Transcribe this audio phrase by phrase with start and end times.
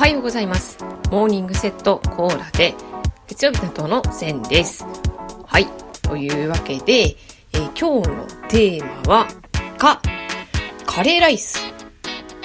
[0.00, 0.78] はようございます。
[1.10, 2.74] モーニングセットコーラで、
[3.28, 4.82] 月曜日担当のせんです。
[5.44, 5.66] はい。
[6.00, 7.18] というわけで、
[7.52, 9.28] えー今日のテーマは、
[9.76, 10.00] か、
[10.86, 11.60] カレーライス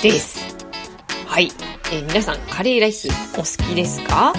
[0.02, 0.54] です。
[1.26, 1.50] はい。
[1.94, 4.34] えー皆さん、カレーライスお好きですか？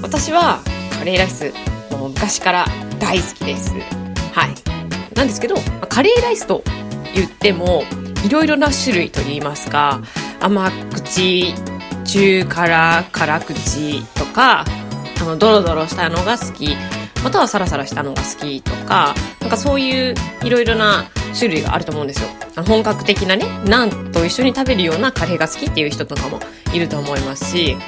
[0.00, 0.60] 私は、
[0.96, 1.52] カレーライス、
[1.90, 2.66] もう昔から
[3.00, 3.72] 大好きです。
[3.72, 5.16] はい。
[5.16, 5.56] なんですけど、
[5.88, 6.62] カレーライスと
[7.12, 7.82] 言っても、
[8.24, 10.00] いろいろな種類と言いますか、
[10.38, 11.56] 甘口、
[12.12, 14.66] 中辛、辛口とか、
[15.18, 16.76] あの、ドロドロしたのが好き、
[17.24, 22.28] またはサラサラしたのが好きとか、なんかそういういろいろな種類があると思うんですよ。
[22.66, 26.38] 本格的なね、ナンと一緒に食べるようなカレーが好きっていう人とかも
[26.74, 27.78] いると思いますし、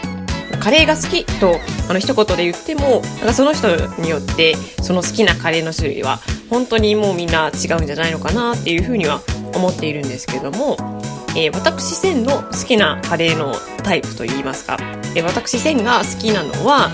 [0.59, 3.69] カレーが好きとあの一言で言ってもなんかその人
[4.01, 9.21] によってその好きなカレーの種類は本当にもうみんな違うんじゃないのかなっていうふうには
[9.55, 10.79] 思っているんですけども、
[11.37, 14.77] えー私千の好きなカレーのタイプといいますか、
[15.17, 16.91] えー私千が好きなのは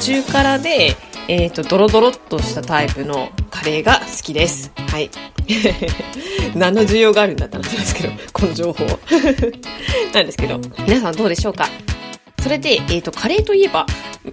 [0.00, 0.96] 中辛で、
[1.28, 4.72] えー、とドロドロっとしたタイプのカレーが好きです。
[4.88, 5.10] はい。
[6.54, 8.86] 何の需要があるんだったんですけどこの情報
[10.14, 11.68] なんですけど皆さんどうでしょうか？
[12.42, 13.86] それで、えっ、と、カレーといえば、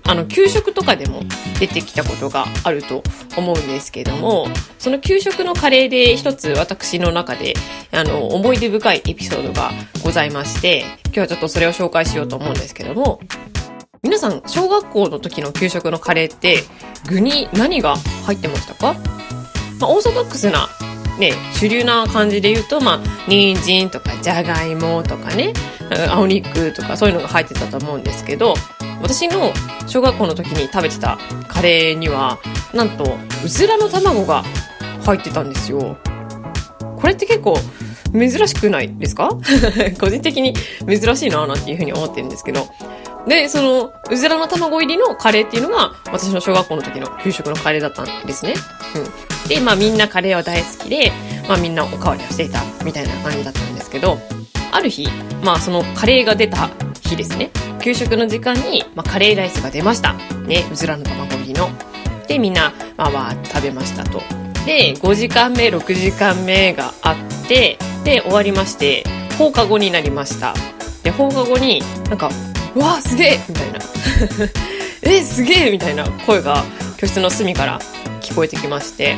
[0.04, 1.24] あの、給食とかでも
[1.60, 3.04] 出てきたことがあると
[3.38, 4.48] 思うんですけども、
[4.80, 7.54] その給食のカレーで一つ私の中で、
[7.92, 9.72] あの、思い出深いエピソードが
[10.04, 13.20] ございまして、今日はちょっとそれを紹介しようと思うんですけども、
[14.02, 16.64] 皆さん、小学校の時の給食のカレーって、
[17.08, 18.96] 具に何が入ってましたか？
[19.80, 20.70] まあ、オーソドックスな、
[21.20, 25.54] ね、主流な感じで言うと、まあ、人参とか、じゃがいもとかね、
[26.10, 28.56] 青肉とかそういうのが入ってたと思うんですけど、
[29.02, 29.52] 私の
[29.88, 32.40] 小学校の時に食べてたカレーには、
[32.74, 34.44] なんと、うずらの卵が
[35.06, 35.98] 入ってたんですよ。
[36.98, 37.58] これって結構
[38.14, 39.30] 珍しくないですか？
[40.00, 40.54] 個人的に
[40.88, 42.68] 珍しいななんていうふうに思ってるんですけど。
[43.28, 48.56] で、その、うずらの卵入りのカレーっていうのが、私の小学校の時の給食のカレーだったんですね。
[48.96, 49.48] うん。
[49.48, 51.12] で、まあみんなカレーは大好きで、
[51.48, 54.20] まあみんなおかわりをしていたみたいな感じだったんですけど、
[54.72, 55.08] ある日、
[55.44, 56.70] まあそのカレーが出た
[57.04, 57.52] 日ですね。
[57.82, 60.14] 給食の時間に、まあカレーライスが出ました。
[60.46, 61.70] ね、うずらの卵入りの。
[62.28, 64.22] で、みんな、まあわーって食べましたと。
[64.66, 69.04] で、5時間目、6時間目があって、で、終わりまして、
[69.38, 70.54] 放課後になりました。
[71.04, 72.30] で、放課後に、なんか、
[72.76, 73.80] うわーすげえみたいな。
[75.04, 76.64] え、すげえみたいな声が
[76.98, 77.80] 教室の隅から
[78.22, 79.16] 聞こえてきまして、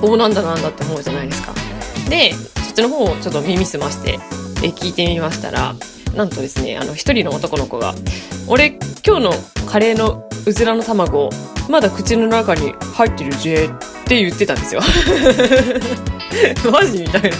[0.00, 1.52] おーなんだなんだって思うじゃないですか。
[2.08, 4.20] で、そっちの方をちょっと耳すまして、
[4.62, 5.74] え聞いてみましたら、
[6.14, 7.94] なんとですね、あの、一人の男の子が、
[8.46, 9.32] 俺、今日の
[9.66, 11.30] カレーのうずらの卵、
[11.68, 14.80] まだ口の中に入ってるぜって言ってたんですよ。
[16.70, 17.30] マジみたいな。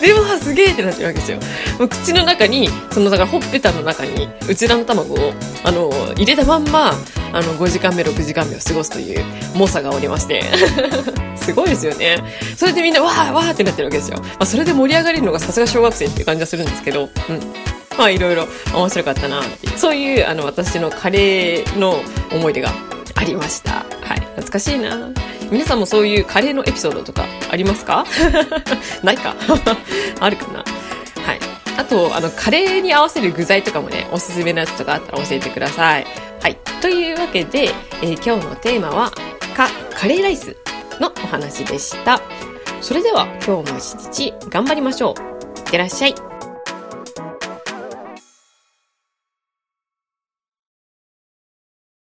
[0.00, 1.38] で、わあ、すげえってなってるわけですよ。
[1.78, 5.32] もう口の中に、その、だからほっぺたの中に、うずらの卵を、
[5.64, 6.94] あの、入れたまんま、
[7.32, 9.24] あの、5時間目、6時間目を過ごすという
[9.54, 10.44] 猛者がおりまして。
[11.36, 12.22] すごいですよね。
[12.56, 14.18] それでみんな、わーわーってなってるわけですよ。
[14.20, 17.40] まあ、それで盛り上がれるのがさすが小学生っていう感じがするんですけど、うん。
[17.98, 22.00] まあ、いろいろ面白かったなっていう、そういう、あの、私のカレーの
[22.32, 22.70] 思い出が
[23.14, 23.84] ありました。
[24.02, 24.20] はい。
[24.36, 25.10] 懐かしいな
[25.50, 28.06] 皆さんもそういうカレーのエピソードとかありますか？
[29.04, 29.34] ないか
[30.20, 30.64] あるかな
[31.24, 31.38] はい。
[31.76, 36.06] あと、あの、カレーに合わせる具材とかもね、おすすめのやつとかあったら教えてください。
[36.42, 36.56] はい。
[36.80, 37.70] というわけで、
[38.02, 39.10] えー今日のテーマは、
[39.56, 40.56] か、カレーライス
[41.00, 42.20] のお話でした。
[42.80, 45.58] それでは、今日も一日頑張りましょう。
[45.58, 46.31] いってらっしゃい。